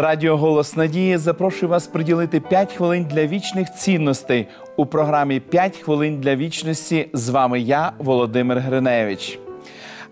Радіо 0.00 0.36
Голос 0.36 0.76
Надії 0.76 1.16
запрошує 1.16 1.70
вас 1.70 1.86
приділити 1.86 2.40
5 2.40 2.72
хвилин 2.72 3.06
для 3.10 3.26
вічних 3.26 3.74
цінностей 3.74 4.46
у 4.76 4.86
програмі 4.86 5.42
«5 5.52 5.82
хвилин 5.82 6.20
для 6.20 6.36
вічності. 6.36 7.08
З 7.12 7.28
вами 7.28 7.60
я, 7.60 7.92
Володимир 7.98 8.58
Гриневич. 8.58 9.38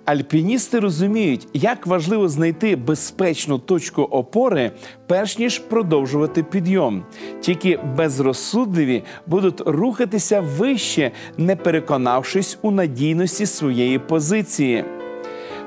Альпіністи 0.05 0.80
розуміють, 0.80 1.48
як 1.52 1.87
важливо 1.87 2.29
знайти 2.29 2.77
безпечну 2.77 3.59
точку 3.59 4.02
опори, 4.02 4.70
перш 5.07 5.38
ніж 5.38 5.59
продовжувати 5.59 6.43
підйом. 6.43 7.02
Тільки 7.41 7.79
безрозсудливі 7.96 9.02
будуть 9.27 9.60
рухатися 9.66 10.41
вище, 10.41 11.10
не 11.38 11.57
переконавшись 11.57 12.59
у 12.62 12.71
надійності 12.71 13.46
своєї 13.46 13.98
позиції. 13.98 14.84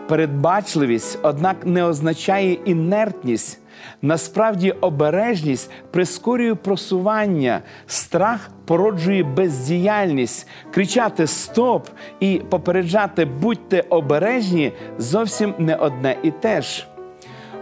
Передбачливість, 0.08 1.20
однак, 1.22 1.66
не 1.66 1.84
означає 1.84 2.54
інертність. 2.54 3.60
Насправді, 4.02 4.72
обережність 4.72 5.72
прискорює 5.92 6.56
просування, 6.56 7.62
страх 7.88 8.50
породжує 8.66 9.24
бездіяльність, 9.24 10.48
кричати 10.72 11.28
Стоп 11.28 11.88
і 12.20 12.42
попереджати 12.50 13.26
будьте 13.26 13.84
обережні 13.90 14.72
зовсім 14.98 15.54
не 15.58 15.76
одне 15.76 16.16
і 16.24 16.32
те 16.32 16.62
ж. 16.62 16.88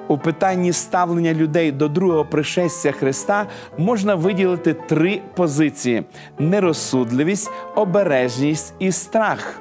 У 0.07 0.17
питанні 0.17 0.73
ставлення 0.73 1.33
людей 1.33 1.71
до 1.71 1.87
другого 1.87 2.25
пришестя 2.25 2.91
Христа 2.91 3.45
можна 3.77 4.15
виділити 4.15 4.73
три 4.73 5.21
позиції: 5.35 6.03
нерозсудливість, 6.39 7.51
обережність 7.75 8.73
і 8.79 8.91
страх. 8.91 9.59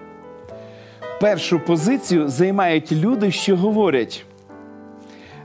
Першу 1.20 1.61
позицію 1.61 2.28
займають 2.28 2.92
люди, 2.92 3.31
що 3.31 3.56
говорять. 3.56 4.25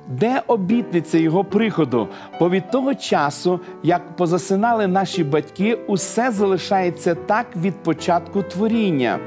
Де 0.08 0.42
обітниця 0.48 1.18
його 1.18 1.44
приходу? 1.44 2.08
Бо 2.40 2.50
від 2.50 2.72
того 2.72 2.96
часу, 2.96 3.60
як 3.84 4.16
позасинали 4.16 4.88
наші 4.88 5.24
батьки, 5.24 5.76
усе 5.88 6.32
залишається 6.32 7.16
так 7.16 7.46
від 7.56 7.76
початку 7.76 8.44
творіння. 8.44 9.20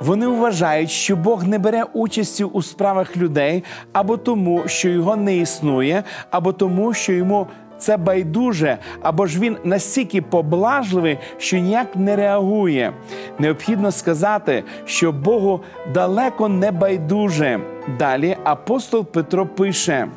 Вони 0.00 0.26
вважають, 0.26 0.90
що 0.90 1.16
Бог 1.16 1.44
не 1.44 1.58
бере 1.58 1.84
участі 1.92 2.44
у 2.44 2.62
справах 2.62 3.16
людей 3.16 3.64
або 3.92 4.16
тому, 4.16 4.62
що 4.66 4.88
його 4.88 5.16
не 5.16 5.36
існує, 5.36 6.04
або 6.30 6.52
тому, 6.52 6.94
що 6.94 7.12
йому 7.12 7.46
це 7.82 7.96
байдуже, 7.96 8.78
або 9.02 9.26
ж 9.26 9.40
він 9.40 9.56
настільки 9.64 10.22
поблажливий, 10.22 11.18
що 11.38 11.58
ніяк 11.58 11.96
не 11.96 12.16
реагує. 12.16 12.92
Необхідно 13.38 13.92
сказати, 13.92 14.64
що 14.84 15.12
Богу 15.12 15.60
далеко 15.94 16.48
не 16.48 16.72
байдуже. 16.72 17.60
Далі 17.98 18.36
апостол 18.44 19.04
Петро 19.04 19.46
пише. 19.46 20.08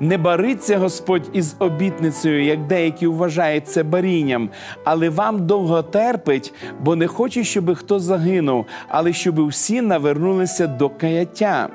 Не 0.00 0.18
бариться 0.18 0.78
Господь 0.78 1.30
із 1.32 1.56
обітницею, 1.58 2.44
як 2.44 2.66
деякі 2.66 3.06
вважають 3.06 3.68
це 3.68 3.82
барінням, 3.82 4.50
але 4.84 5.08
вам 5.08 5.46
довго 5.46 5.82
терпить, 5.82 6.54
бо 6.80 6.96
не 6.96 7.06
хоче, 7.06 7.44
щоб 7.44 7.74
хто 7.74 7.98
загинув, 7.98 8.66
але 8.88 9.12
щоб 9.12 9.46
всі 9.48 9.80
навернулися 9.80 10.66
до 10.66 10.88
каяття. 10.88 11.68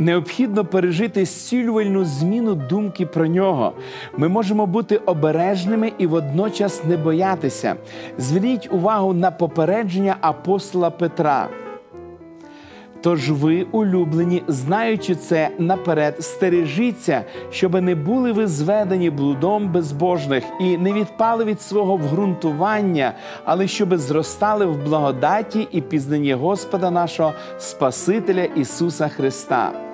Необхідно 0.00 0.64
пережити 0.64 1.24
зцілювальну 1.24 2.04
зміну 2.04 2.54
думки 2.54 3.06
про 3.06 3.26
нього. 3.26 3.72
Ми 4.16 4.28
можемо 4.28 4.66
бути 4.66 4.96
обережними 4.96 5.92
і 5.98 6.06
водночас 6.06 6.84
не 6.84 6.96
боятися. 6.96 7.74
Зверніть 8.18 8.68
увагу 8.72 9.12
на 9.12 9.30
попередження 9.30 10.16
апостола 10.20 10.90
Петра. 10.90 11.48
Тож 13.02 13.30
ви, 13.30 13.66
улюблені, 13.72 14.42
знаючи 14.48 15.14
це 15.14 15.50
наперед, 15.58 16.24
стережіться, 16.24 17.24
щоб 17.50 17.82
не 17.82 17.94
були 17.94 18.32
ви 18.32 18.46
зведені 18.46 19.10
блудом 19.10 19.72
безбожних 19.72 20.44
і 20.60 20.78
не 20.78 20.92
відпали 20.92 21.44
від 21.44 21.60
свого 21.60 21.96
вґрунтування, 21.96 23.12
але 23.44 23.68
щоб 23.68 23.96
зростали 23.96 24.66
в 24.66 24.84
благодаті 24.84 25.68
і 25.72 25.80
пізнанні 25.80 26.34
Господа 26.34 26.90
нашого 26.90 27.32
Спасителя 27.58 28.44
Ісуса 28.44 29.08
Христа. 29.08 29.89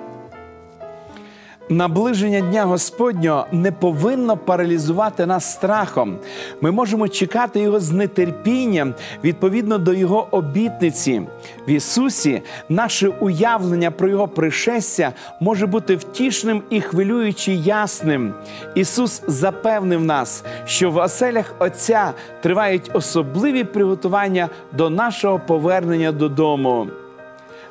Наближення 1.69 2.41
Дня 2.41 2.65
Господнього 2.65 3.45
не 3.51 3.71
повинно 3.71 4.37
паралізувати 4.37 5.25
нас 5.25 5.53
страхом. 5.53 6.17
Ми 6.61 6.71
можемо 6.71 7.07
чекати 7.07 7.59
Його 7.59 7.79
з 7.79 8.07
нетерпінням 8.07 8.93
відповідно 9.23 9.77
до 9.77 9.93
Його 9.93 10.27
обітниці. 10.31 11.21
В 11.67 11.69
Ісусі 11.69 12.41
наше 12.69 13.07
уявлення 13.07 13.91
про 13.91 14.09
Його 14.09 14.27
пришестя 14.27 15.13
може 15.39 15.67
бути 15.67 15.95
втішним 15.95 16.63
і 16.69 16.81
хвилюючи 16.81 17.53
ясним. 17.53 18.33
Ісус 18.75 19.21
запевнив 19.27 20.03
нас, 20.03 20.43
що 20.65 20.91
в 20.91 20.97
оселях 20.97 21.55
Отця 21.59 22.13
тривають 22.41 22.91
особливі 22.93 23.63
приготування 23.63 24.49
до 24.73 24.89
нашого 24.89 25.39
повернення 25.47 26.11
додому. 26.11 26.87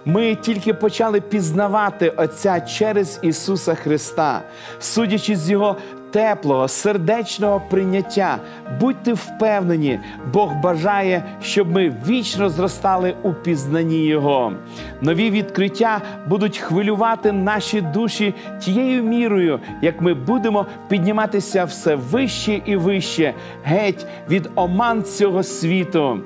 Ми 0.09 0.35
тільки 0.35 0.75
почали 0.75 1.21
пізнавати 1.21 2.09
Отця 2.09 2.61
через 2.61 3.19
Ісуса 3.23 3.75
Христа, 3.75 4.43
судячи 4.79 5.37
з 5.37 5.51
Його 5.51 5.77
теплого, 6.11 6.69
сердечного 6.69 7.63
прийняття. 7.71 8.39
Будьте 8.81 9.13
впевнені, 9.13 10.01
Бог 10.33 10.55
бажає, 10.63 11.25
щоб 11.43 11.71
ми 11.71 11.95
вічно 12.09 12.49
зростали 12.49 13.15
у 13.23 13.33
пізнанні 13.33 14.07
Його. 14.07 14.53
Нові 15.01 15.31
відкриття 15.31 16.03
будуть 16.27 16.59
хвилювати 16.59 17.33
наші 17.33 17.81
душі 17.81 18.35
тією 18.61 19.03
мірою, 19.03 19.61
як 19.83 20.01
ми 20.01 20.15
будемо 20.15 20.67
підніматися 20.89 21.65
все 21.65 21.95
вище 21.95 22.61
і 22.65 22.77
вище, 22.77 23.35
геть 23.65 24.07
від 24.31 24.51
оман 24.55 25.05
цього 25.05 25.43
світу. 25.43 26.21